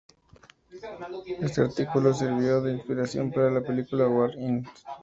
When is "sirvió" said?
2.15-2.59